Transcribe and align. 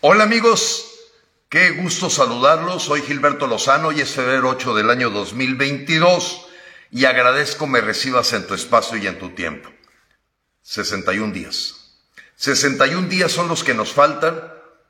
Hola 0.00 0.22
amigos, 0.22 0.92
qué 1.48 1.72
gusto 1.72 2.08
saludarlos. 2.08 2.84
Soy 2.84 3.02
Gilberto 3.02 3.48
Lozano 3.48 3.90
y 3.90 4.00
es 4.00 4.12
febrero 4.12 4.50
8 4.50 4.76
del 4.76 4.90
año 4.90 5.10
2022 5.10 6.46
y 6.92 7.04
agradezco 7.04 7.66
me 7.66 7.80
recibas 7.80 8.32
en 8.32 8.46
tu 8.46 8.54
espacio 8.54 8.96
y 8.96 9.08
en 9.08 9.18
tu 9.18 9.30
tiempo. 9.30 9.72
61 10.62 11.32
días. 11.32 11.98
61 12.36 13.08
días 13.08 13.32
son 13.32 13.48
los 13.48 13.64
que 13.64 13.74
nos 13.74 13.92
faltan 13.92 14.40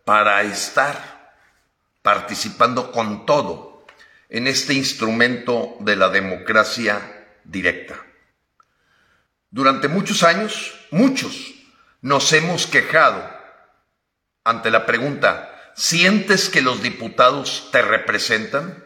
para 0.05 0.43
estar 0.43 1.33
participando 2.03 2.93
con 2.93 3.25
todo 3.25 3.87
en 4.29 4.47
este 4.47 4.75
instrumento 4.75 5.75
de 5.81 5.97
la 5.97 6.11
democracia 6.11 7.31
directa. 7.45 7.99
Durante 9.51 9.89
muchos 9.89 10.23
años, 10.23 10.75
muchos 10.91 11.55
nos 12.03 12.31
hemos 12.35 12.67
quejado 12.67 13.38
ante 14.49 14.71
la 14.71 14.87
pregunta, 14.87 15.55
¿sientes 15.77 16.49
que 16.49 16.63
los 16.63 16.83
diputados 16.83 17.69
te 17.71 17.83
representan? 17.83 18.83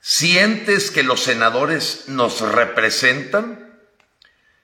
¿Sientes 0.00 0.92
que 0.92 1.02
los 1.02 1.24
senadores 1.24 2.04
nos 2.06 2.40
representan? 2.40 3.80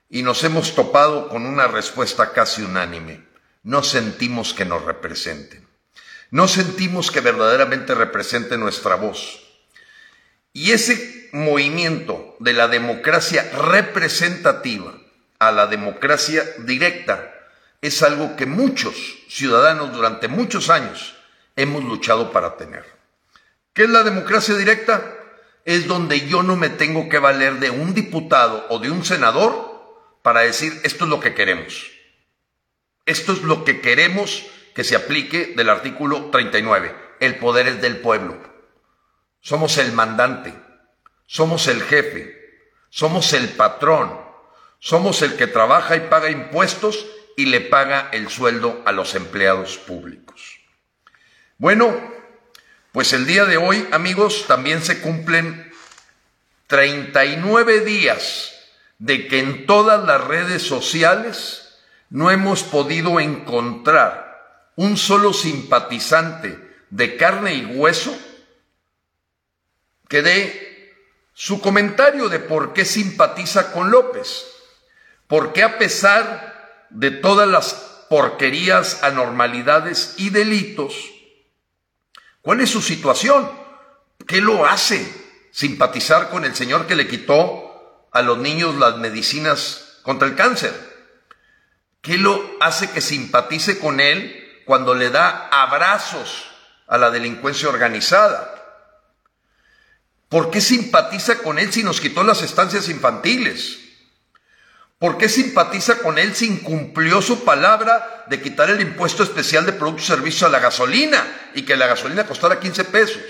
Y 0.08 0.22
nos 0.22 0.44
hemos 0.44 0.76
topado 0.76 1.28
con 1.28 1.44
una 1.44 1.66
respuesta 1.66 2.32
casi 2.32 2.62
unánime. 2.62 3.24
No 3.64 3.82
sentimos 3.82 4.54
que 4.54 4.64
nos 4.64 4.84
representen. 4.84 5.66
No 6.30 6.46
sentimos 6.46 7.10
que 7.10 7.20
verdaderamente 7.20 7.96
represente 7.96 8.56
nuestra 8.56 8.94
voz. 8.94 9.42
Y 10.52 10.70
ese 10.70 11.30
movimiento 11.32 12.36
de 12.38 12.52
la 12.52 12.68
democracia 12.68 13.50
representativa 13.58 14.94
a 15.40 15.50
la 15.50 15.66
democracia 15.66 16.44
directa 16.58 17.33
es 17.84 18.02
algo 18.02 18.34
que 18.34 18.46
muchos 18.46 18.94
ciudadanos 19.28 19.92
durante 19.92 20.26
muchos 20.26 20.70
años 20.70 21.16
hemos 21.54 21.84
luchado 21.84 22.32
para 22.32 22.56
tener. 22.56 22.82
¿Qué 23.74 23.82
es 23.82 23.90
la 23.90 24.02
democracia 24.02 24.56
directa? 24.56 25.14
Es 25.66 25.86
donde 25.86 26.26
yo 26.26 26.42
no 26.42 26.56
me 26.56 26.70
tengo 26.70 27.10
que 27.10 27.18
valer 27.18 27.60
de 27.60 27.68
un 27.68 27.92
diputado 27.92 28.64
o 28.70 28.78
de 28.78 28.90
un 28.90 29.04
senador 29.04 30.00
para 30.22 30.40
decir 30.40 30.80
esto 30.82 31.04
es 31.04 31.10
lo 31.10 31.20
que 31.20 31.34
queremos. 31.34 31.90
Esto 33.04 33.34
es 33.34 33.42
lo 33.42 33.64
que 33.64 33.82
queremos 33.82 34.46
que 34.74 34.82
se 34.82 34.96
aplique 34.96 35.52
del 35.54 35.68
artículo 35.68 36.30
39. 36.30 36.96
El 37.20 37.36
poder 37.36 37.68
es 37.68 37.82
del 37.82 37.98
pueblo. 37.98 38.38
Somos 39.42 39.76
el 39.76 39.92
mandante, 39.92 40.54
somos 41.26 41.68
el 41.68 41.82
jefe, 41.82 42.62
somos 42.88 43.34
el 43.34 43.50
patrón, 43.50 44.18
somos 44.78 45.20
el 45.20 45.36
que 45.36 45.46
trabaja 45.46 45.96
y 45.96 46.08
paga 46.08 46.30
impuestos 46.30 47.06
y 47.36 47.46
le 47.46 47.60
paga 47.60 48.08
el 48.12 48.28
sueldo 48.28 48.82
a 48.86 48.92
los 48.92 49.14
empleados 49.14 49.78
públicos. 49.78 50.60
Bueno, 51.58 51.94
pues 52.92 53.12
el 53.12 53.26
día 53.26 53.44
de 53.44 53.56
hoy, 53.56 53.88
amigos, 53.92 54.44
también 54.46 54.82
se 54.82 55.00
cumplen 55.00 55.72
39 56.68 57.80
días 57.80 58.52
de 58.98 59.26
que 59.28 59.40
en 59.40 59.66
todas 59.66 60.04
las 60.06 60.22
redes 60.24 60.62
sociales 60.62 61.78
no 62.10 62.30
hemos 62.30 62.62
podido 62.62 63.18
encontrar 63.20 64.70
un 64.76 64.96
solo 64.96 65.32
simpatizante 65.32 66.58
de 66.90 67.16
carne 67.16 67.54
y 67.54 67.64
hueso 67.64 68.16
que 70.08 70.22
dé 70.22 70.94
su 71.32 71.60
comentario 71.60 72.28
de 72.28 72.38
por 72.38 72.72
qué 72.72 72.84
simpatiza 72.84 73.72
con 73.72 73.90
López, 73.90 74.46
por 75.26 75.52
qué 75.52 75.64
a 75.64 75.78
pesar 75.78 76.53
de 76.94 77.10
todas 77.10 77.48
las 77.48 77.74
porquerías, 78.08 79.02
anormalidades 79.02 80.14
y 80.16 80.30
delitos, 80.30 80.94
¿cuál 82.40 82.60
es 82.60 82.70
su 82.70 82.80
situación? 82.80 83.50
¿Qué 84.26 84.40
lo 84.40 84.64
hace 84.64 85.12
simpatizar 85.50 86.30
con 86.30 86.44
el 86.44 86.54
Señor 86.54 86.86
que 86.86 86.94
le 86.94 87.08
quitó 87.08 88.08
a 88.12 88.22
los 88.22 88.38
niños 88.38 88.76
las 88.76 88.96
medicinas 88.96 89.98
contra 90.02 90.28
el 90.28 90.36
cáncer? 90.36 90.72
¿Qué 92.00 92.16
lo 92.16 92.40
hace 92.60 92.90
que 92.90 93.00
simpatice 93.00 93.78
con 93.78 93.98
él 93.98 94.62
cuando 94.64 94.94
le 94.94 95.10
da 95.10 95.48
abrazos 95.48 96.46
a 96.86 96.96
la 96.96 97.10
delincuencia 97.10 97.68
organizada? 97.68 98.54
¿Por 100.28 100.50
qué 100.50 100.60
simpatiza 100.60 101.38
con 101.38 101.58
él 101.58 101.72
si 101.72 101.82
nos 101.82 102.00
quitó 102.00 102.22
las 102.22 102.42
estancias 102.42 102.88
infantiles? 102.88 103.83
¿Por 105.04 105.18
qué 105.18 105.28
simpatiza 105.28 105.98
con 105.98 106.16
él 106.16 106.34
si 106.34 106.46
incumplió 106.46 107.20
su 107.20 107.44
palabra 107.44 108.24
de 108.26 108.40
quitar 108.40 108.70
el 108.70 108.80
impuesto 108.80 109.22
especial 109.22 109.66
de 109.66 109.74
productos 109.74 110.04
y 110.04 110.06
servicios 110.06 110.44
a 110.44 110.48
la 110.48 110.60
gasolina 110.60 111.50
y 111.54 111.60
que 111.60 111.76
la 111.76 111.86
gasolina 111.86 112.26
costara 112.26 112.58
15 112.58 112.84
pesos? 112.84 113.20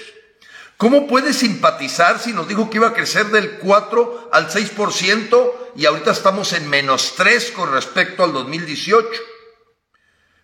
¿Cómo 0.76 1.08
puede 1.08 1.32
simpatizar 1.32 2.20
si 2.20 2.32
nos 2.32 2.46
dijo 2.46 2.70
que 2.70 2.76
iba 2.76 2.86
a 2.86 2.94
crecer 2.94 3.26
del 3.26 3.58
4 3.58 4.30
al 4.32 4.48
6% 4.50 5.52
y 5.74 5.86
ahorita 5.86 6.12
estamos 6.12 6.52
en 6.52 6.70
menos 6.70 7.14
3 7.16 7.50
con 7.50 7.72
respecto 7.72 8.22
al 8.22 8.32
2018? 8.32 9.08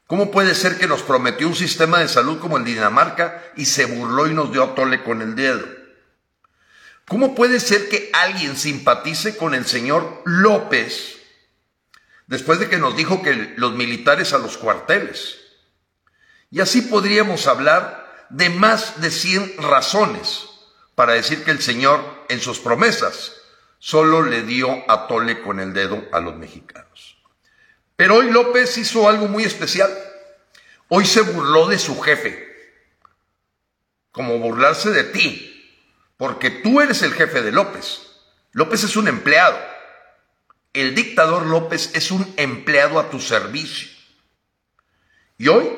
¿Cómo 0.09 0.33
puede 0.33 0.57
ser 0.57 0.79
que 0.79 0.89
nos 0.89 1.03
prometió 1.03 1.47
un 1.47 1.55
sistema 1.55 2.01
de 2.01 2.09
salud 2.09 2.41
como 2.41 2.57
el 2.57 2.65
Dinamarca 2.65 3.53
y 3.57 3.67
se 3.67 3.85
burló 3.85 4.27
y 4.27 4.35
nos 4.35 4.51
dio 4.51 4.65
a 4.65 4.75
tole 4.75 5.05
con 5.05 5.23
el 5.23 5.37
dedo? 5.37 5.65
¿Cómo 7.07 7.37
puede 7.37 7.61
ser 7.61 7.89
que 7.89 8.11
alguien 8.15 8.57
simpatice 8.57 9.37
con 9.37 9.55
el 9.55 9.65
señor 9.65 10.23
López 10.25 11.20
después 12.31 12.61
de 12.61 12.69
que 12.69 12.79
nos 12.79 12.97
dijo 12.97 13.23
que 13.23 13.55
los 13.57 13.75
militares 13.75 14.33
a 14.33 14.39
los 14.39 14.57
cuarteles? 14.57 15.37
Y 16.49 16.61
así 16.61 16.83
podríamos 16.83 17.49
hablar 17.49 18.27
de 18.31 18.49
más 18.51 19.01
de 19.01 19.11
100 19.11 19.57
razones 19.59 20.49
para 20.95 21.15
decir 21.15 21.45
que 21.45 21.51
el 21.51 21.61
señor 21.61 22.01
en 22.29 22.41
sus 22.41 22.61
promesas 22.61 23.33
solo 23.81 24.23
le 24.23 24.43
dio 24.43 24.85
a 24.89 25.09
tole 25.09 25.43
con 25.43 25.59
el 25.59 25.75
dedo 25.75 26.05
a 26.13 26.21
los 26.21 26.37
mexicanos. 26.37 27.19
Pero 27.97 28.17
hoy 28.17 28.31
López 28.31 28.79
hizo 28.79 29.09
algo 29.09 29.27
muy 29.27 29.43
especial. 29.43 29.91
Hoy 30.89 31.07
se 31.07 31.23
burló 31.23 31.67
de 31.67 31.79
su 31.79 32.01
jefe, 32.01 32.49
como 34.13 34.39
burlarse 34.39 34.91
de 34.91 35.05
ti, 35.05 35.77
porque 36.17 36.51
tú 36.51 36.81
eres 36.81 37.03
el 37.03 37.13
jefe 37.13 37.43
de 37.43 37.51
López. 37.51 38.03
López 38.53 38.85
es 38.85 38.97
un 38.97 39.09
empleado. 39.09 39.59
El 40.73 40.95
dictador 40.95 41.47
López 41.47 41.91
es 41.95 42.11
un 42.11 42.33
empleado 42.37 43.01
a 43.01 43.11
tu 43.11 43.21
servicio. 43.21 43.89
Y 45.37 45.49
hoy, 45.49 45.69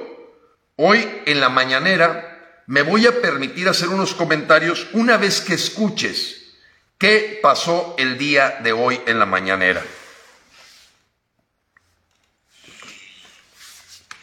hoy 0.77 1.23
en 1.25 1.41
la 1.41 1.49
mañanera, 1.49 2.63
me 2.67 2.83
voy 2.83 3.07
a 3.07 3.21
permitir 3.21 3.69
hacer 3.69 3.89
unos 3.89 4.15
comentarios 4.15 4.89
una 4.93 5.17
vez 5.17 5.41
que 5.41 5.55
escuches 5.55 6.57
qué 6.99 7.41
pasó 7.43 7.95
el 7.99 8.19
día 8.19 8.61
de 8.63 8.73
hoy 8.73 9.01
en 9.07 9.19
la 9.19 9.27
mañanera. 9.27 9.83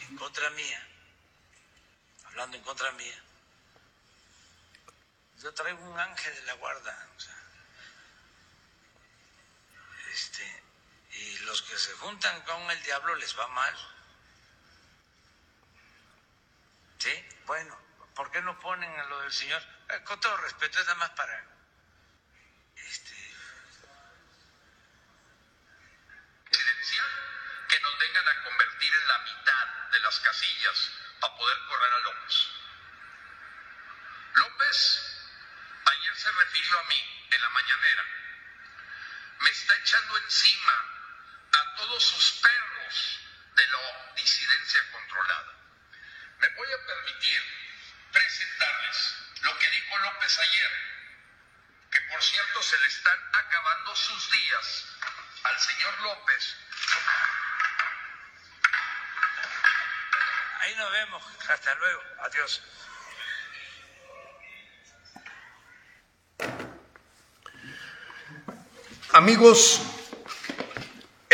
En 0.08 0.16
contra 0.16 0.50
mía, 0.50 0.88
hablando 2.26 2.56
en 2.56 2.62
contra 2.62 2.92
mía, 2.92 3.22
yo 5.42 5.52
traigo 5.52 5.90
un 5.90 5.98
ángel 5.98 6.34
de 6.34 6.42
la 6.42 6.54
guarda. 6.54 7.10
este, 10.12 10.44
los 11.50 11.62
que 11.62 11.76
se 11.76 11.92
juntan 11.94 12.40
con 12.42 12.70
el 12.70 12.80
diablo 12.84 13.12
les 13.16 13.36
va 13.36 13.48
mal. 13.48 13.74
¿Sí? 16.98 17.28
Bueno, 17.44 17.76
¿por 18.14 18.30
qué 18.30 18.40
no 18.42 18.56
ponen 18.60 18.88
a 19.00 19.04
lo 19.06 19.20
del 19.22 19.32
Señor? 19.32 19.60
Eh, 19.88 20.00
con 20.04 20.20
todo 20.20 20.36
respeto, 20.36 20.78
es 20.78 20.86
nada 20.86 20.98
más 20.98 21.10
para... 21.10 21.44
Este, 22.76 23.16
que 27.68 27.80
nos 27.80 27.98
vengan 27.98 28.28
a 28.28 28.44
convertir 28.44 28.94
en 28.94 29.08
la 29.08 29.18
mitad 29.18 29.66
de 29.90 30.00
las 30.00 30.20
casillas 30.20 30.90
para 31.18 31.36
poder 31.36 31.58
correr 31.66 31.94
a 31.94 31.98
López. 31.98 32.46
López 34.34 35.16
ayer 35.84 36.16
se 36.16 36.30
refirió 36.30 36.78
a 36.78 36.84
mí 36.84 37.28
en 37.30 37.42
la 37.42 37.48
mañanera, 37.50 38.04
me 39.40 39.50
está 39.50 39.76
echando 39.78 40.18
encima 40.18 40.89
todos 41.80 42.04
sus 42.04 42.32
perros 42.42 43.20
de 43.56 43.66
la 43.68 44.12
disidencia 44.14 44.80
controlada. 44.92 45.54
Me 46.38 46.48
voy 46.50 46.68
a 46.72 46.86
permitir 46.86 47.42
presentarles 48.12 49.14
lo 49.40 49.58
que 49.58 49.70
dijo 49.70 49.98
López 49.98 50.38
ayer, 50.38 50.70
que 51.90 52.00
por 52.02 52.22
cierto 52.22 52.62
se 52.62 52.78
le 52.78 52.86
están 52.86 53.18
acabando 53.32 53.96
sus 53.96 54.30
días 54.30 54.84
al 55.42 55.58
señor 55.58 56.00
López. 56.00 56.56
Ahí 60.60 60.74
nos 60.76 60.92
vemos. 60.92 61.24
Hasta 61.48 61.74
luego. 61.76 62.02
Adiós. 62.20 62.62
Amigos, 69.12 69.80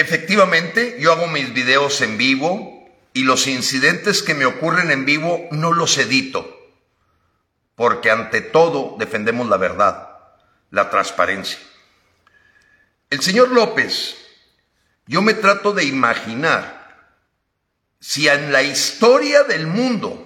efectivamente, 0.06 0.98
yo 1.00 1.10
hago 1.10 1.26
mis 1.26 1.52
videos 1.52 2.00
en 2.00 2.16
vivo 2.16 2.88
y 3.12 3.24
los 3.24 3.48
incidentes 3.48 4.22
que 4.22 4.34
me 4.34 4.46
ocurren 4.46 4.92
en 4.92 5.04
vivo 5.04 5.48
no 5.50 5.72
los 5.72 5.98
edito, 5.98 6.48
porque 7.74 8.12
ante 8.12 8.40
todo 8.40 8.94
defendemos 9.00 9.48
la 9.48 9.56
verdad, 9.56 10.10
la 10.70 10.90
transparencia. 10.90 11.58
El 13.10 13.20
señor 13.20 13.48
López, 13.48 14.16
yo 15.08 15.22
me 15.22 15.34
trato 15.34 15.72
de 15.72 15.82
imaginar 15.82 17.08
si 17.98 18.28
en 18.28 18.52
la 18.52 18.62
historia 18.62 19.42
del 19.42 19.66
mundo 19.66 20.22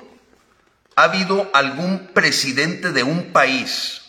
ha 0.94 1.04
habido 1.04 1.48
algún 1.54 2.08
presidente 2.08 2.92
de 2.92 3.02
un 3.02 3.32
país 3.32 4.02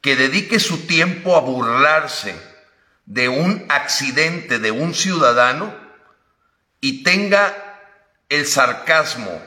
que 0.00 0.16
dedique 0.16 0.58
su 0.58 0.86
tiempo 0.86 1.36
a 1.36 1.40
burlarse 1.40 2.34
de 3.08 3.30
un 3.30 3.64
accidente 3.70 4.58
de 4.58 4.70
un 4.70 4.94
ciudadano 4.94 5.74
y 6.78 7.02
tenga 7.02 7.56
el 8.28 8.46
sarcasmo, 8.46 9.42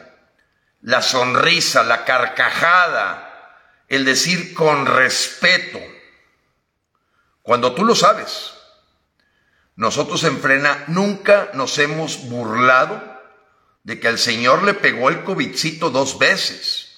la 0.81 1.03
sonrisa, 1.03 1.83
la 1.83 2.03
carcajada, 2.03 3.53
el 3.87 4.03
decir 4.03 4.55
con 4.55 4.87
respeto, 4.87 5.79
cuando 7.43 7.75
tú 7.75 7.85
lo 7.85 7.93
sabes. 7.93 8.55
Nosotros 9.75 10.23
en 10.23 10.39
Frena 10.39 10.83
nunca 10.87 11.51
nos 11.53 11.77
hemos 11.77 12.29
burlado 12.29 12.99
de 13.83 13.99
que 13.99 14.07
al 14.07 14.17
Señor 14.17 14.63
le 14.63 14.73
pegó 14.73 15.09
el 15.09 15.23
covidcito 15.23 15.91
dos 15.91 16.17
veces, 16.17 16.97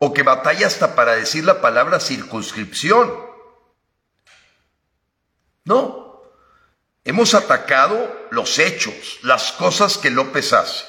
o 0.00 0.12
que 0.12 0.24
batalla 0.24 0.66
hasta 0.66 0.96
para 0.96 1.14
decir 1.14 1.44
la 1.44 1.60
palabra 1.60 2.00
circunscripción. 2.00 3.31
No, 5.64 6.22
hemos 7.04 7.34
atacado 7.34 8.28
los 8.30 8.58
hechos, 8.58 9.18
las 9.22 9.52
cosas 9.52 9.98
que 9.98 10.10
López 10.10 10.52
hace. 10.52 10.84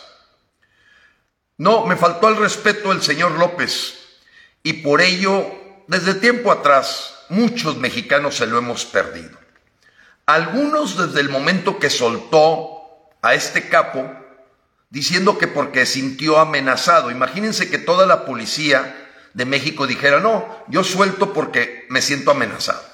No, 1.58 1.86
me 1.86 1.96
faltó 1.96 2.30
el 2.30 2.38
respeto 2.38 2.90
del 2.90 3.02
señor 3.02 3.32
López 3.34 3.94
y 4.64 4.74
por 4.74 5.02
ello, 5.02 5.46
desde 5.88 6.16
tiempo 6.16 6.52
atrás, 6.52 7.14
muchos 7.30 7.78
mexicanos 7.78 8.36
se 8.36 8.48
lo 8.48 8.58
hemos 8.58 8.86
perdido. 8.86 9.38
Algunos 10.26 10.98
desde 10.98 11.20
el 11.20 11.30
momento 11.30 11.80
que 11.80 11.90
soltó 11.90 12.84
a 13.22 13.34
este 13.34 13.70
capo, 13.70 14.10
diciendo 14.90 15.38
que 15.38 15.48
porque 15.48 15.86
sintió 15.86 16.40
amenazado. 16.40 17.12
Imagínense 17.12 17.70
que 17.70 17.78
toda 17.78 18.06
la 18.06 18.26
policía 18.26 19.12
de 19.34 19.46
México 19.46 19.88
dijera, 19.88 20.20
no, 20.20 20.64
yo 20.68 20.84
suelto 20.84 21.34
porque 21.34 21.86
me 21.90 22.02
siento 22.02 22.32
amenazado. 22.32 22.93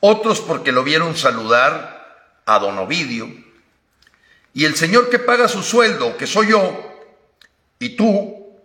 Otros 0.00 0.40
porque 0.40 0.72
lo 0.72 0.82
vieron 0.82 1.16
saludar 1.16 2.42
a 2.46 2.58
don 2.58 2.78
Ovidio. 2.78 3.28
Y 4.52 4.64
el 4.64 4.74
señor 4.74 5.10
que 5.10 5.18
paga 5.18 5.46
su 5.46 5.62
sueldo, 5.62 6.16
que 6.16 6.26
soy 6.26 6.48
yo, 6.48 6.86
y 7.78 7.90
tú, 7.96 8.58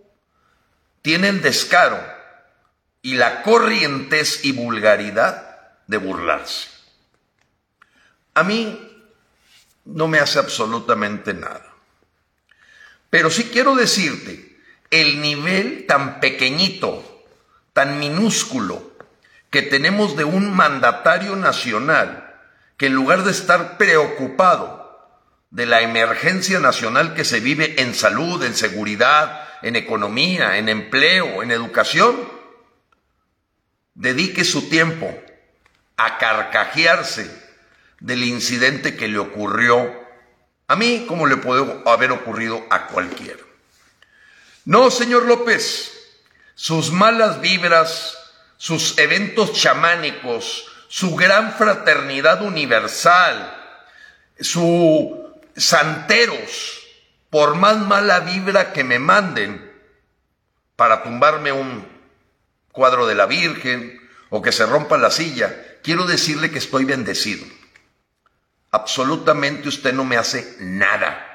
tienen 1.01 1.41
descaro 1.41 2.01
y 3.01 3.15
la 3.15 3.43
corrientez 3.43 4.43
y 4.43 4.53
vulgaridad 4.53 5.75
de 5.85 5.97
burlarse. 5.97 6.69
A 8.33 8.43
mí 8.43 8.81
no 9.85 10.07
me 10.07 10.19
hace 10.19 10.39
absolutamente 10.39 11.33
nada. 11.33 11.73
Pero 13.09 13.29
sí 13.29 13.45
quiero 13.45 13.75
decirte 13.75 14.59
el 14.89 15.21
nivel 15.21 15.85
tan 15.87 16.19
pequeñito, 16.19 17.23
tan 17.73 17.99
minúsculo 17.99 18.94
que 19.55 19.61
tenemos 19.61 20.17
de 20.17 20.25
un 20.25 20.53
mandatario 20.53 21.37
nacional 21.37 22.35
que 22.75 22.87
en 22.87 22.93
lugar 22.93 23.23
de 23.23 23.31
estar 23.31 23.77
preocupado 23.77 25.07
de 25.49 25.65
la 25.65 25.79
emergencia 25.79 26.59
nacional 26.59 27.13
que 27.13 27.23
se 27.23 27.39
vive 27.39 27.81
en 27.81 27.95
salud, 27.95 28.43
en 28.43 28.53
seguridad, 28.53 29.47
en 29.61 29.77
economía, 29.77 30.57
en 30.57 30.67
empleo, 30.67 31.41
en 31.41 31.51
educación, 31.51 32.17
dedique 33.93 34.43
su 34.43 34.67
tiempo 34.67 35.09
a 35.95 36.17
carcajearse 36.17 37.31
del 38.01 38.25
incidente 38.25 38.97
que 38.97 39.07
le 39.07 39.19
ocurrió 39.19 39.89
a 40.67 40.75
mí 40.75 41.05
como 41.07 41.27
le 41.27 41.37
puede 41.37 41.81
haber 41.85 42.11
ocurrido 42.11 42.61
a 42.69 42.87
cualquiera. 42.87 43.41
No, 44.65 44.91
señor 44.91 45.23
López, 45.23 45.93
sus 46.55 46.91
malas 46.91 47.39
vibras, 47.39 48.17
sus 48.57 48.97
eventos 48.97 49.53
chamánicos, 49.53 50.67
su 50.87 51.15
gran 51.15 51.53
fraternidad 51.53 52.41
universal, 52.41 53.53
su 54.39 55.33
santeros, 55.55 56.81
por 57.29 57.55
más 57.55 57.77
mala 57.77 58.21
vibra 58.21 58.71
que 58.71 58.83
me 58.83 58.99
manden 58.99 59.73
para 60.75 61.03
tumbarme 61.03 61.51
un 61.51 61.87
cuadro 62.71 63.07
de 63.07 63.15
la 63.15 63.25
Virgen 63.25 63.99
o 64.29 64.41
que 64.41 64.51
se 64.51 64.65
rompa 64.65 64.97
la 64.97 65.11
silla, 65.11 65.53
quiero 65.83 66.05
decirle 66.05 66.51
que 66.51 66.59
estoy 66.59 66.85
bendecido 66.85 67.45
absolutamente 68.75 69.69
usted 69.69 69.93
no 69.93 70.03
me 70.03 70.17
hace 70.17 70.57
nada. 70.59 71.31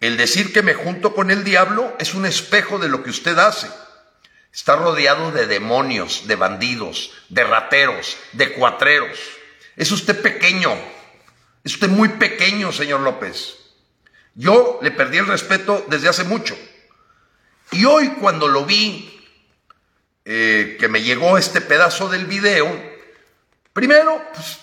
El 0.00 0.16
decir 0.16 0.52
que 0.52 0.62
me 0.62 0.74
junto 0.74 1.14
con 1.14 1.30
el 1.30 1.44
diablo 1.44 1.94
es 1.98 2.14
un 2.14 2.26
espejo 2.26 2.78
de 2.78 2.88
lo 2.88 3.02
que 3.02 3.10
usted 3.10 3.38
hace. 3.38 3.70
Está 4.52 4.76
rodeado 4.76 5.30
de 5.30 5.46
demonios, 5.46 6.26
de 6.26 6.36
bandidos, 6.36 7.12
de 7.28 7.44
rateros, 7.44 8.16
de 8.32 8.52
cuatreros. 8.52 9.18
Es 9.76 9.92
usted 9.92 10.20
pequeño. 10.20 10.76
Es 11.62 11.74
usted 11.74 11.88
muy 11.88 12.08
pequeño, 12.08 12.72
señor 12.72 13.00
López. 13.00 13.56
Yo 14.34 14.78
le 14.82 14.90
perdí 14.90 15.18
el 15.18 15.26
respeto 15.26 15.84
desde 15.88 16.08
hace 16.08 16.24
mucho. 16.24 16.56
Y 17.70 17.84
hoy 17.84 18.08
cuando 18.20 18.48
lo 18.48 18.64
vi, 18.64 19.20
eh, 20.24 20.76
que 20.80 20.88
me 20.88 21.02
llegó 21.02 21.38
este 21.38 21.60
pedazo 21.60 22.08
del 22.08 22.26
video, 22.26 22.66
primero, 23.72 24.22
pues, 24.34 24.58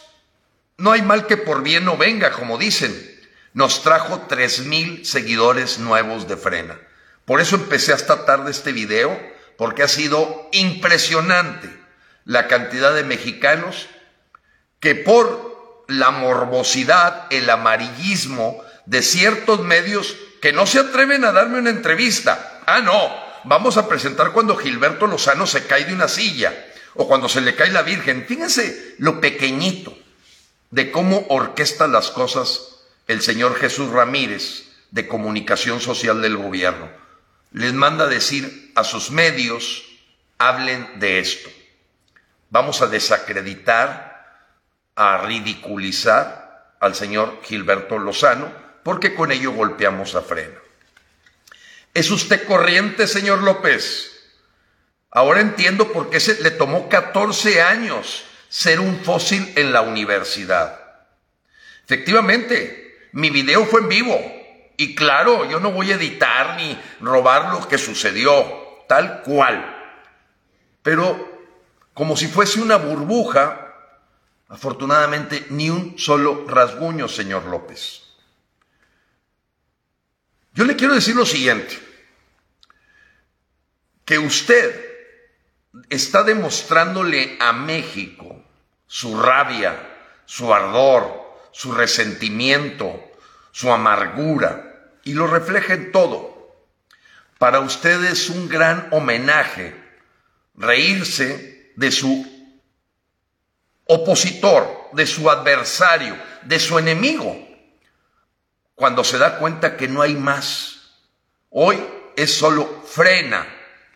no 0.78 0.92
hay 0.92 1.02
mal 1.02 1.26
que 1.28 1.38
por 1.38 1.64
bien 1.64 1.86
no 1.86 1.98
venga, 1.98 2.32
como 2.32 2.58
dicen. 2.58 2.94
Nos 3.54 3.82
trajo 3.82 4.26
tres 4.28 4.66
mil 4.66 5.06
seguidores 5.06 5.80
nuevos 5.80 6.28
de 6.28 6.38
Frena. 6.38 6.80
Por 7.26 7.42
eso 7.42 7.56
empecé 7.56 7.94
hasta 7.94 8.26
tarde 8.26 8.52
este 8.52 8.72
video, 8.72 9.20
porque 9.58 9.84
ha 9.84 9.88
sido 9.88 10.50
impresionante 10.52 11.70
la 12.26 12.48
cantidad 12.48 12.94
de 12.94 13.04
mexicanos 13.04 13.88
que 14.80 14.96
por 14.96 15.86
la 15.88 16.12
morbosidad, 16.12 17.28
el 17.30 17.50
amarillismo 17.50 18.62
de 18.86 19.02
ciertos 19.02 19.62
medios 19.62 20.16
que 20.42 20.54
no 20.54 20.66
se 20.66 20.80
atreven 20.80 21.26
a 21.26 21.32
darme 21.32 21.60
una 21.60 21.70
entrevista. 21.70 22.62
Ah, 22.66 22.82
no, 22.82 23.12
vamos 23.46 23.78
a 23.78 23.88
presentar 23.88 24.32
cuando 24.32 24.56
Gilberto 24.56 25.08
Lozano 25.08 25.48
se 25.48 25.66
cae 25.66 25.86
de 25.86 25.94
una 25.94 26.08
silla 26.08 26.54
o 26.96 27.08
cuando 27.08 27.30
se 27.30 27.42
le 27.42 27.56
cae 27.56 27.72
la 27.72 27.82
Virgen. 27.82 28.26
Fíjense 28.28 28.96
lo 29.00 29.20
pequeñito 29.22 29.98
de 30.72 30.92
cómo 30.92 31.26
orquesta 31.30 31.88
las 31.88 32.12
cosas 32.12 32.78
el 33.08 33.22
señor 33.22 33.56
Jesús 33.56 33.90
Ramírez 33.90 34.66
de 34.92 35.08
comunicación 35.08 35.80
social 35.80 36.22
del 36.22 36.38
gobierno. 36.38 36.90
Les 37.52 37.74
manda 37.74 38.08
decir 38.08 38.67
a 38.78 38.84
sus 38.84 39.10
medios, 39.10 39.84
hablen 40.38 41.00
de 41.00 41.18
esto. 41.18 41.50
Vamos 42.52 42.84
a 42.84 42.88
desacreditar, 42.88 44.54
a 44.96 45.18
ridiculizar 45.26 46.76
al 46.80 46.94
señor 46.94 47.42
Gilberto 47.44 47.98
Lozano, 47.98 48.54
porque 48.84 49.16
con 49.16 49.32
ello 49.32 49.52
golpeamos 49.52 50.14
a 50.14 50.22
freno. 50.22 50.60
¿Es 51.96 52.12
usted 52.12 52.46
corriente, 52.46 53.08
señor 53.08 53.42
López? 53.42 54.12
Ahora 55.10 55.42
entiendo 55.42 55.92
por 55.92 56.12
qué 56.12 56.20
se 56.20 56.40
le 56.44 56.52
tomó 56.52 56.88
14 56.88 57.64
años 57.64 58.26
ser 58.48 58.80
un 58.80 59.00
fósil 59.04 59.54
en 59.56 59.74
la 59.74 59.82
universidad. 59.82 60.80
Efectivamente, 61.84 63.10
mi 63.14 63.32
video 63.32 63.66
fue 63.66 63.82
en 63.82 63.90
vivo 63.90 64.38
y 64.78 64.94
claro, 64.94 65.50
yo 65.50 65.60
no 65.60 65.72
voy 65.72 65.92
a 65.92 65.96
editar 65.96 66.58
ni 66.58 66.80
robar 67.02 67.52
lo 67.52 67.68
que 67.68 67.80
sucedió, 67.80 68.67
tal 68.88 69.22
cual. 69.22 69.74
Pero 70.82 71.38
como 71.94 72.16
si 72.16 72.28
fuese 72.28 72.62
una 72.62 72.78
burbuja, 72.78 73.74
afortunadamente 74.48 75.48
ni 75.50 75.70
un 75.70 75.98
solo 75.98 76.46
rasguño, 76.48 77.08
señor 77.08 77.46
López. 77.46 78.04
Yo 80.54 80.66
le 80.66 80.76
quiero 80.76 80.96
decir 80.96 81.16
lo 81.16 81.26
siguiente, 81.26 81.78
que 84.06 84.18
usted 84.18 84.88
está 85.90 86.24
demostrándole 86.24 87.38
a 87.40 87.52
México 87.54 88.44
su 88.88 89.20
rabia, 89.20 89.76
su 90.26 90.54
ardor, 90.54 91.36
su 91.52 91.74
resentimiento, 91.74 93.12
su 93.52 93.72
amargura, 93.72 94.92
y 95.04 95.14
lo 95.14 95.28
refleja 95.28 95.74
en 95.74 95.92
todo. 95.92 96.37
Para 97.38 97.60
usted 97.60 98.04
es 98.06 98.30
un 98.30 98.50
gran 98.50 98.88
homenaje 98.92 99.76
reírse 100.56 101.72
de 101.76 101.92
su 101.92 102.26
opositor, 103.86 104.90
de 104.94 105.06
su 105.06 105.30
adversario, 105.30 106.18
de 106.44 106.60
su 106.60 106.78
enemigo. 106.80 107.46
cuando 108.76 109.04
se 109.04 109.18
da 109.18 109.40
cuenta 109.40 109.76
que 109.76 109.88
no 109.88 110.04
hay 110.04 110.14
más. 110.14 110.92
Hoy 111.50 111.84
es 112.16 112.32
solo 112.32 112.84
frena 112.88 113.48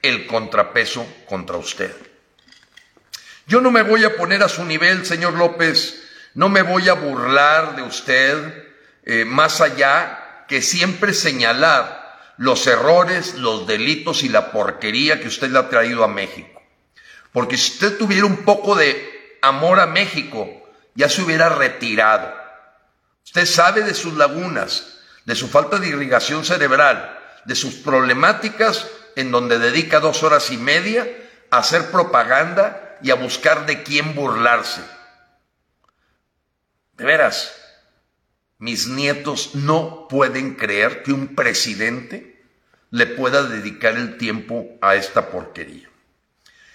el 0.01 0.25
contrapeso 0.25 1.05
contra 1.27 1.57
usted. 1.57 1.95
Yo 3.45 3.61
no 3.61 3.69
me 3.69 3.83
voy 3.83 4.03
a 4.05 4.15
poner 4.15 4.41
a 4.41 4.49
su 4.49 4.65
nivel, 4.65 5.05
señor 5.05 5.33
López, 5.33 6.01
no 6.33 6.49
me 6.49 6.63
voy 6.63 6.89
a 6.89 6.93
burlar 6.93 7.75
de 7.75 7.83
usted, 7.83 8.73
eh, 9.03 9.23
más 9.23 9.61
allá 9.61 10.45
que 10.47 10.63
siempre 10.63 11.13
señalar 11.13 12.00
los 12.37 12.65
errores, 12.67 13.35
los 13.35 13.67
delitos 13.67 14.23
y 14.23 14.29
la 14.29 14.51
porquería 14.51 15.19
que 15.19 15.27
usted 15.27 15.49
le 15.49 15.59
ha 15.59 15.69
traído 15.69 16.03
a 16.03 16.07
México. 16.07 16.61
Porque 17.31 17.57
si 17.57 17.73
usted 17.73 17.97
tuviera 17.97 18.25
un 18.25 18.37
poco 18.37 18.75
de 18.75 19.37
amor 19.41 19.79
a 19.79 19.87
México, 19.87 20.49
ya 20.95 21.09
se 21.09 21.21
hubiera 21.21 21.49
retirado. 21.49 22.33
Usted 23.23 23.45
sabe 23.45 23.83
de 23.83 23.93
sus 23.93 24.15
lagunas, 24.15 24.99
de 25.25 25.35
su 25.35 25.47
falta 25.47 25.77
de 25.77 25.87
irrigación 25.87 26.43
cerebral, 26.43 27.17
de 27.45 27.55
sus 27.55 27.75
problemáticas 27.75 28.87
en 29.15 29.31
donde 29.31 29.59
dedica 29.59 29.99
dos 29.99 30.23
horas 30.23 30.51
y 30.51 30.57
media 30.57 31.07
a 31.49 31.59
hacer 31.59 31.91
propaganda 31.91 32.97
y 33.01 33.11
a 33.11 33.15
buscar 33.15 33.65
de 33.65 33.83
quién 33.83 34.15
burlarse. 34.15 34.81
De 36.93 37.05
veras, 37.05 37.53
mis 38.61 38.87
nietos 38.87 39.55
no 39.55 40.07
pueden 40.07 40.53
creer 40.53 41.01
que 41.01 41.11
un 41.11 41.35
presidente 41.35 42.43
le 42.91 43.07
pueda 43.07 43.41
dedicar 43.41 43.95
el 43.95 44.19
tiempo 44.19 44.67
a 44.81 44.95
esta 44.95 45.31
porquería. 45.31 45.89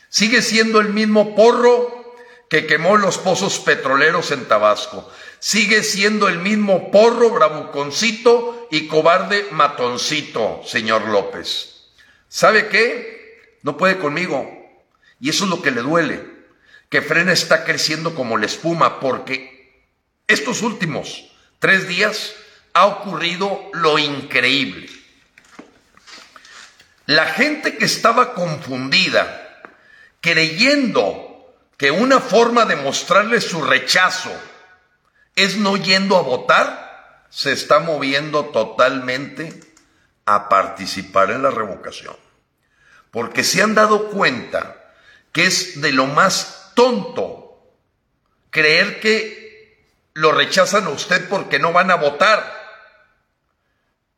Sigue 0.09 0.43
siendo 0.43 0.81
el 0.81 0.89
mismo 0.89 1.37
porro 1.37 2.17
que 2.51 2.67
quemó 2.67 2.97
los 2.97 3.19
pozos 3.19 3.61
petroleros 3.61 4.33
en 4.33 4.47
Tabasco. 4.47 5.09
Sigue 5.39 5.85
siendo 5.85 6.27
el 6.27 6.41
mismo 6.41 6.91
porro, 6.91 7.31
bravuconcito 7.31 8.67
y 8.73 8.89
cobarde 8.89 9.47
matoncito, 9.53 10.63
señor 10.67 11.07
López. 11.07 11.85
¿Sabe 12.29 12.67
qué? 12.67 13.59
No 13.63 13.77
puede 13.77 13.99
conmigo. 13.99 14.45
Y 15.21 15.31
eso 15.31 15.45
es 15.45 15.51
lo 15.51 15.63
que 15.63 15.71
le 15.71 15.83
duele, 15.83 16.21
que 16.89 17.01
Frena 17.01 17.33
está 17.33 17.65
creciendo 17.65 18.17
como 18.17 18.39
la 18.39 18.47
espuma, 18.47 18.99
porque 18.99 19.85
estos 20.27 20.63
últimos 20.63 21.36
tres 21.59 21.89
días 21.89 22.35
ha 22.73 22.87
ocurrido 22.87 23.71
lo 23.73 23.99
increíble. 23.99 24.89
La 27.07 27.27
gente 27.27 27.79
que 27.79 27.85
estaba 27.85 28.35
confundida, 28.35 29.63
creyendo 30.21 31.55
que 31.77 31.91
una 31.91 32.21
forma 32.21 32.65
de 32.65 32.77
mostrarle 32.77 33.41
su 33.41 33.63
rechazo 33.63 34.33
es 35.37 35.57
no 35.57 35.77
yendo 35.77 36.17
a 36.17 36.23
votar, 36.23 37.27
se 37.31 37.53
está 37.53 37.79
moviendo 37.79 38.47
totalmente 38.47 39.61
a 40.25 40.49
participar 40.49 41.31
en 41.31 41.43
la 41.43 41.51
revocación. 41.51 42.17
Porque 43.11 43.45
se 43.45 43.63
han 43.63 43.75
dado 43.75 44.09
cuenta 44.09 44.93
que 45.33 45.47
es 45.47 45.81
de 45.81 45.93
lo 45.93 46.07
más 46.07 46.73
tonto 46.75 47.47
creer 48.51 49.01
que 49.01 49.46
lo 50.17 50.33
rechazan 50.33 50.87
a 50.87 50.91
usted 50.91 51.29
porque 51.29 51.59
no 51.59 51.75
van 51.75 51.91
a 51.91 51.97
votar. 51.97 52.51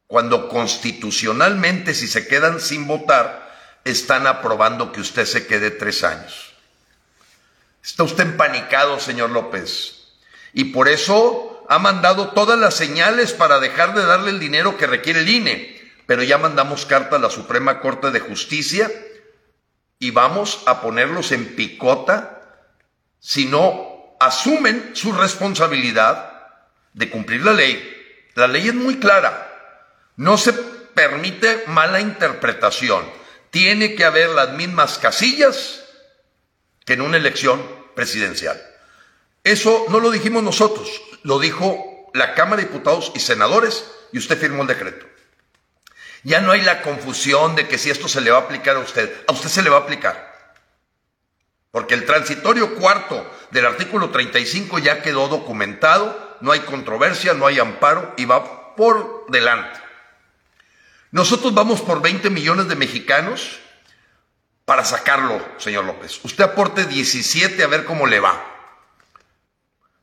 Cuando 0.07 0.49
constitucionalmente, 0.49 1.93
si 1.93 2.07
se 2.07 2.29
quedan 2.29 2.61
sin 2.61 2.87
votar, 2.87 3.53
están 3.85 4.29
aprobando 4.29 4.93
que 4.93 5.01
usted 5.01 5.27
se 5.27 5.49
quede 5.49 5.73
tres 5.73 6.05
años. 6.05 6.55
Está 7.83 8.05
usted 8.05 8.23
empanicado, 8.23 9.01
señor 9.01 9.31
López. 9.31 10.13
Y 10.53 10.67
por 10.67 10.87
eso 10.87 11.67
ha 11.69 11.81
mandado 11.81 12.29
todas 12.29 12.59
las 12.59 12.75
señales 12.75 13.33
para 13.33 13.59
dejar 13.59 13.93
de 13.95 14.07
darle 14.07 14.31
el 14.31 14.39
dinero 14.39 14.77
que 14.77 14.87
requiere 14.87 15.23
el 15.23 15.29
INE. 15.29 15.93
Pero 16.07 16.23
ya 16.23 16.39
mandamos 16.39 16.87
carta 16.87 17.17
a 17.17 17.19
la 17.19 17.29
Suprema 17.29 17.81
Corte 17.81 18.13
de 18.13 18.21
Justicia 18.21 18.89
y 19.99 20.13
vamos 20.13 20.63
a 20.67 20.81
ponerlos 20.81 21.33
en 21.33 21.57
picota 21.57 22.41
si 23.19 23.47
no 23.47 23.98
asumen 24.21 24.91
su 24.95 25.13
responsabilidad 25.13 26.33
de 26.93 27.11
cumplir 27.11 27.45
la 27.45 27.53
ley. 27.53 28.31
La 28.35 28.47
ley 28.47 28.69
es 28.69 28.75
muy 28.75 28.99
clara. 28.99 29.45
No 30.17 30.37
se 30.37 30.53
permite 30.53 31.65
mala 31.67 32.01
interpretación. 32.01 33.05
Tiene 33.51 33.95
que 33.95 34.05
haber 34.05 34.31
las 34.31 34.53
mismas 34.53 34.99
casillas 34.99 35.85
que 36.85 36.95
en 36.95 37.03
una 37.03 37.17
elección 37.17 37.63
presidencial. 37.95 38.61
Eso 39.45 39.87
no 39.89 40.01
lo 40.01 40.11
dijimos 40.11 40.43
nosotros, 40.43 40.89
lo 41.23 41.39
dijo 41.39 42.11
la 42.15 42.35
Cámara 42.35 42.63
de 42.63 42.69
Diputados 42.69 43.13
y 43.15 43.21
Senadores 43.21 43.85
y 44.13 44.19
usted 44.19 44.39
firmó 44.39 44.63
el 44.63 44.69
decreto. 44.69 45.07
Ya 46.23 46.41
no 46.41 46.53
hay 46.53 46.63
la 46.63 46.83
confusión 46.83 47.55
de 47.55 47.69
que 47.69 47.79
si 47.79 47.91
esto 47.91 48.09
se 48.09 48.21
le 48.21 48.31
va 48.31 48.39
a 48.39 48.43
aplicar 48.43 48.77
a 48.77 48.81
usted, 48.81 49.25
a 49.27 49.33
usted 49.33 49.49
se 49.49 49.63
le 49.63 49.71
va 49.71 49.79
a 49.79 49.81
aplicar. 49.81 50.38
Porque 51.71 51.95
el 51.95 52.07
transitorio 52.07 52.75
cuarto 52.77 53.31
del 53.51 53.67
artículo 53.67 54.11
35 54.11 54.79
ya 54.79 55.03
quedó 55.03 55.29
documentado, 55.29 56.37
no 56.41 56.53
hay 56.53 56.61
controversia, 56.61 57.35
no 57.35 57.47
hay 57.47 57.59
amparo 57.59 58.15
y 58.17 58.25
va 58.25 58.75
por 58.75 59.27
delante. 59.29 59.79
Nosotros 61.11 61.55
vamos 61.55 61.81
por 61.81 62.03
20 62.03 62.31
millones 62.31 62.69
de 62.69 62.77
mexicanos 62.77 63.61
para 64.65 64.85
sacarlo, 64.85 65.43
señor 65.57 65.85
López. 65.85 66.21
Usted 66.25 66.45
aporte 66.45 66.85
17 66.85 67.63
a 67.63 67.67
ver 67.67 67.85
cómo 67.85 68.07
le 68.07 68.21
va. 68.21 68.45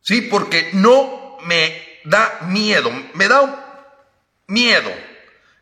Sí, 0.02 0.22
porque 0.22 0.72
no 0.74 1.38
me 1.44 2.00
da 2.04 2.40
miedo, 2.48 2.92
me 3.14 3.28
da 3.28 3.92
miedo 4.48 4.92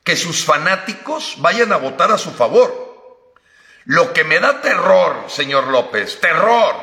que 0.04 0.16
sus 0.16 0.44
fanáticos 0.44 1.36
vayan 1.40 1.72
a 1.72 1.78
votar 1.78 2.12
a 2.12 2.18
su 2.18 2.32
favor. 2.32 2.83
Lo 3.86 4.14
que 4.14 4.24
me 4.24 4.40
da 4.40 4.62
terror, 4.62 5.26
señor 5.28 5.68
López, 5.68 6.20
terror, 6.20 6.76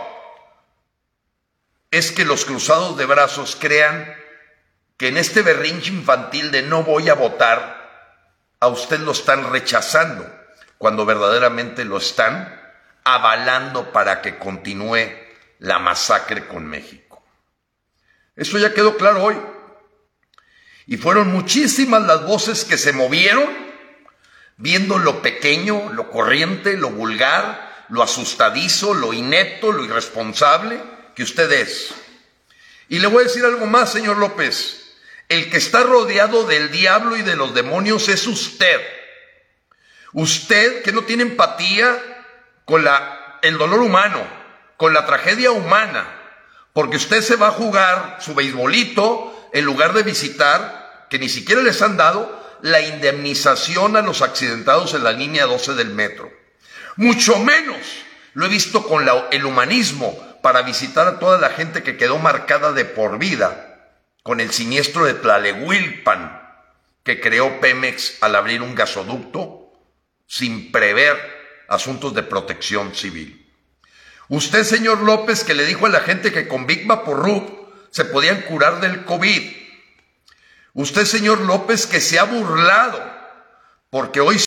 es 1.90 2.12
que 2.12 2.25
los 2.25 2.45
cruzados 2.45 2.97
de 2.97 3.07
brazos 3.07 3.57
crean 3.59 4.14
que 4.97 5.09
en 5.09 5.16
este 5.16 5.42
berrinche 5.42 5.90
infantil 5.90 6.50
de 6.50 6.62
no 6.62 6.83
voy 6.83 7.09
a 7.09 7.14
votar, 7.14 7.80
a 8.61 8.69
usted 8.69 9.00
lo 9.00 9.12
están 9.12 9.50
rechazando, 9.50 10.30
cuando 10.76 11.07
verdaderamente 11.07 11.85
lo 11.85 11.97
están 11.97 12.61
avalando 13.04 13.92
para 13.92 14.21
que 14.21 14.38
continúe 14.38 15.11
la 15.59 15.78
masacre 15.78 16.47
con 16.47 16.66
México. 16.66 17.25
Eso 18.37 18.59
ya 18.59 18.75
quedó 18.75 18.97
claro 18.97 19.25
hoy. 19.25 19.40
Y 20.87 20.97
fueron 20.97 21.33
muchísimas 21.33 22.02
las 22.02 22.25
voces 22.26 22.64
que 22.64 22.76
se 22.76 22.92
movieron 22.92 23.70
viendo 24.61 24.99
lo 24.99 25.23
pequeño, 25.23 25.90
lo 25.93 26.11
corriente, 26.11 26.76
lo 26.76 26.90
vulgar, 26.90 27.87
lo 27.88 28.02
asustadizo, 28.02 28.95
lo 28.95 29.12
inepto, 29.12 29.73
lo 29.73 29.85
irresponsable 29.85 30.81
que 31.14 31.23
usted 31.23 31.50
es. 31.50 31.95
Y 32.88 32.99
le 32.99 33.07
voy 33.09 33.23
a 33.23 33.26
decir 33.26 33.45
algo 33.45 33.67
más, 33.67 33.90
señor 33.90 34.19
López. 34.19 34.95
El 35.29 35.50
que 35.50 35.57
está 35.57 35.83
rodeado 35.83 36.45
del 36.45 36.71
diablo 36.71 37.17
y 37.17 37.23
de 37.23 37.37
los 37.37 37.55
demonios 37.55 38.09
es 38.09 38.26
usted. 38.26 38.81
Usted 40.12 40.83
que 40.83 40.93
no 40.93 41.02
tiene 41.02 41.23
empatía 41.23 41.97
con 42.64 42.85
la, 42.85 43.38
el 43.43 43.57
dolor 43.57 43.81
humano, 43.81 44.23
con 44.76 44.93
la 44.93 45.07
tragedia 45.07 45.52
humana, 45.52 46.05
porque 46.73 46.97
usted 46.97 47.23
se 47.23 47.37
va 47.37 47.49
a 47.49 47.52
jugar 47.52 48.19
su 48.21 48.35
beisbolito 48.35 49.50
en 49.52 49.64
lugar 49.64 49.95
de 49.95 50.02
visitar, 50.02 51.07
que 51.09 51.19
ni 51.19 51.29
siquiera 51.29 51.62
les 51.62 51.81
han 51.81 51.97
dado, 51.97 52.39
la 52.62 52.81
indemnización 52.81 53.97
a 53.97 54.02
los 54.02 54.23
accidentados 54.23 54.95
en 54.95 55.05
la 55.05 55.12
línea 55.12 55.47
12 55.47 55.75
del 55.75 55.90
metro. 55.90 56.31
Mucho 56.97 57.38
menos 57.38 57.79
lo 58.35 58.47
he 58.47 58.49
visto 58.49 58.87
con 58.87 59.07
el 59.31 59.45
humanismo 59.45 60.19
para 60.43 60.62
visitar 60.62 61.07
a 61.07 61.19
toda 61.19 61.38
la 61.38 61.50
gente 61.50 61.83
que 61.83 61.97
quedó 61.97 62.19
marcada 62.19 62.73
de 62.73 62.85
por 62.85 63.19
vida 63.19 63.97
con 64.23 64.40
el 64.40 64.50
siniestro 64.50 65.05
de 65.05 65.14
Tlalehuilpan 65.14 66.40
que 67.02 67.21
creó 67.21 67.61
Pemex 67.61 68.23
al 68.23 68.35
abrir 68.35 68.62
un 68.62 68.75
gasoducto 68.75 69.73
sin 70.26 70.71
prever 70.71 71.17
asuntos 71.69 72.14
de 72.14 72.23
protección 72.23 72.95
civil. 72.95 73.50
Usted, 74.29 74.64
señor 74.64 75.00
López, 75.00 75.43
que 75.43 75.55
le 75.55 75.67
dijo 75.67 75.87
a 75.87 75.90
la 75.90 76.00
gente 76.00 76.33
que 76.33 76.47
con 76.47 76.67
Big 76.67 76.87
Vaporub 76.87 77.69
se 77.90 78.05
podían 78.05 78.43
curar 78.43 78.81
del 78.81 79.05
COVID, 79.05 79.60
Usted, 80.75 81.05
señor 81.05 81.41
López, 81.41 81.87
que 81.87 82.00
se 82.00 82.19
ha 82.19 82.25
burlado, 82.25 83.03
porque 83.91 84.21
hoy 84.21 84.39